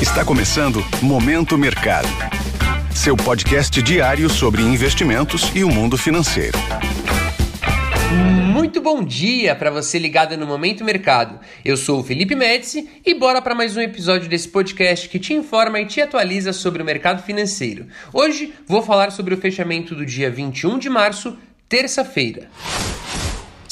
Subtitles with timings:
[0.00, 2.06] Está começando Momento Mercado.
[2.94, 6.58] Seu podcast diário sobre investimentos e o mundo financeiro.
[8.52, 11.40] Muito bom dia para você ligado no Momento Mercado.
[11.64, 15.32] Eu sou o Felipe Médici e bora para mais um episódio desse podcast que te
[15.32, 17.86] informa e te atualiza sobre o mercado financeiro.
[18.12, 21.38] Hoje vou falar sobre o fechamento do dia 21 de março,
[21.70, 22.50] terça-feira.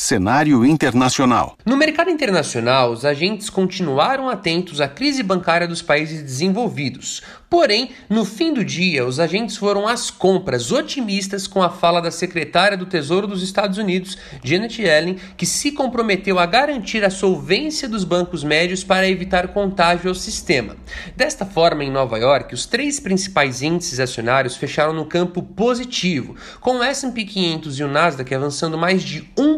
[0.04, 1.56] Cenário internacional.
[1.64, 7.22] No mercado internacional, os agentes continuaram atentos à crise bancária dos países desenvolvidos.
[7.48, 12.10] Porém, no fim do dia, os agentes foram às compras otimistas com a fala da
[12.10, 17.88] secretária do Tesouro dos Estados Unidos, Janet Yellen, que se comprometeu a garantir a solvência
[17.88, 20.76] dos bancos médios para evitar contágio ao sistema.
[21.16, 26.80] Desta forma, em Nova York, os três principais índices acionários fecharam no campo positivo, com
[26.80, 29.53] o S&P 500 e o Nasdaq avançando mais de 1%.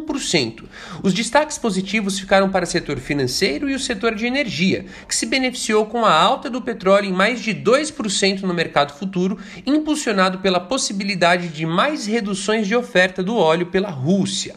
[1.02, 5.26] Os destaques positivos ficaram para o setor financeiro e o setor de energia, que se
[5.26, 10.38] beneficiou com a alta do petróleo em mais de 2 2% no mercado futuro, impulsionado
[10.38, 14.54] pela possibilidade de mais reduções de oferta do óleo pela Rússia.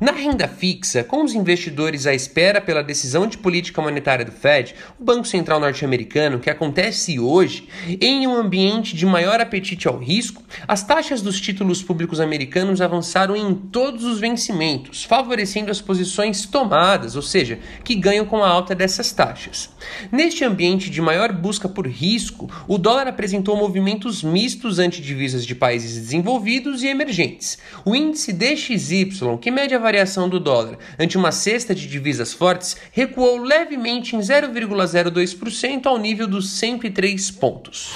[0.00, 4.72] Na renda fixa, com os investidores à espera pela decisão de política monetária do Fed,
[4.96, 7.68] o Banco Central norte-americano, que acontece hoje,
[8.00, 13.34] em um ambiente de maior apetite ao risco, as taxas dos títulos públicos americanos avançaram
[13.34, 18.74] em todos os vencimentos, favorecendo as posições tomadas, ou seja, que ganham com a alta
[18.74, 19.70] dessas taxas.
[20.10, 25.54] Neste ambiente de maior busca por risco, o dólar apresentou movimentos mistos ante divisas de
[25.54, 27.58] países desenvolvidos e emergentes.
[27.84, 32.76] O índice DXY, que mede a variação do dólar ante uma cesta de divisas fortes
[32.92, 37.94] recuou levemente em 0,02% ao nível dos 103 pontos.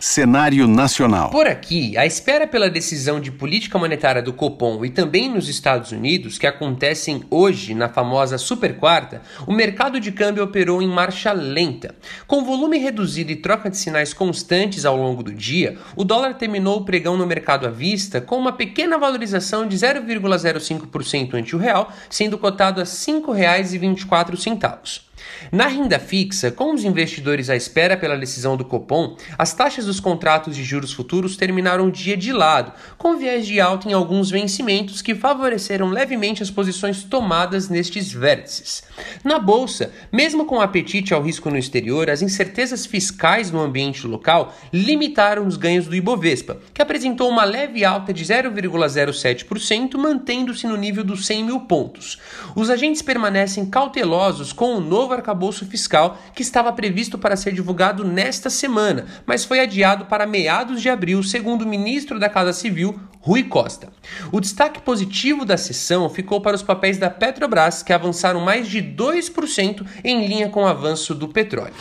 [0.00, 1.30] Cenário nacional.
[1.30, 5.90] Por aqui, a espera pela decisão de política monetária do Copom e também nos Estados
[5.90, 11.32] Unidos, que acontecem hoje na famosa super quarta, o mercado de câmbio operou em marcha
[11.32, 11.96] lenta.
[12.28, 16.78] Com volume reduzido e troca de sinais constantes ao longo do dia, o dólar terminou
[16.78, 21.92] o pregão no mercado à vista com uma pequena valorização de 0,05% ante o real,
[22.08, 25.07] sendo cotado a R$ 5,24.
[25.50, 30.00] Na renda fixa, com os investidores à espera pela decisão do Copom, as taxas dos
[30.00, 34.30] contratos de juros futuros terminaram o dia de lado, com viés de alta em alguns
[34.30, 38.82] vencimentos que favoreceram levemente as posições tomadas nestes vértices.
[39.24, 44.54] Na bolsa, mesmo com apetite ao risco no exterior, as incertezas fiscais no ambiente local
[44.72, 51.04] limitaram os ganhos do Ibovespa, que apresentou uma leve alta de 0,07%, mantendo-se no nível
[51.04, 52.18] dos 100 mil pontos.
[52.54, 58.04] Os agentes permanecem cautelosos com o novo arcabouço fiscal que estava previsto para ser divulgado
[58.04, 62.98] nesta semana, mas foi adiado para meados de abril, segundo o ministro da Casa Civil,
[63.20, 63.88] Rui Costa.
[64.32, 68.82] O destaque positivo da sessão ficou para os papéis da Petrobras, que avançaram mais de
[68.82, 71.74] 2% em linha com o avanço do petróleo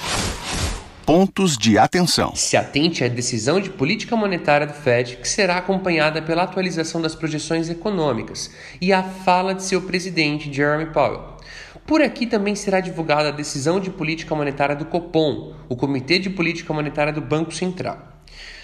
[1.07, 2.35] pontos de atenção.
[2.35, 7.15] Se atente à decisão de política monetária do Fed, que será acompanhada pela atualização das
[7.15, 8.51] projeções econômicas
[8.81, 11.37] e a fala de seu presidente, Jeremy Powell.
[11.87, 16.29] Por aqui também será divulgada a decisão de política monetária do Copom, o Comitê de
[16.29, 17.97] Política Monetária do Banco Central.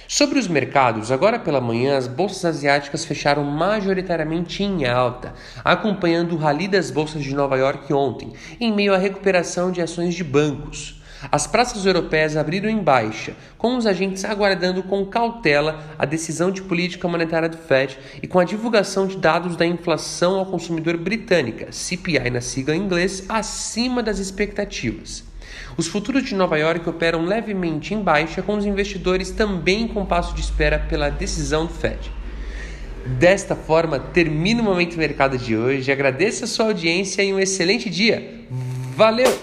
[0.10, 5.34] Sobre os mercados, agora pela manhã as bolsas asiáticas fecharam majoritariamente em alta,
[5.64, 10.14] acompanhando o rally das bolsas de Nova York ontem, em meio à recuperação de ações
[10.14, 11.02] de bancos.
[11.32, 16.62] As praças europeias abriram em baixa, com os agentes aguardando com cautela a decisão de
[16.62, 21.72] política monetária do Fed e com a divulgação de dados da inflação ao consumidor britânica,
[21.72, 25.24] CPI na sigla em inglês, acima das expectativas.
[25.78, 30.36] Os futuros de Nova York operam levemente em baixa, com os investidores também com passo
[30.36, 32.12] de espera pela decisão do Fed.
[33.06, 35.92] Desta forma, termina o Momento Mercado de hoje.
[35.92, 38.46] Agradeço a sua audiência e um excelente dia.
[38.96, 39.43] Valeu!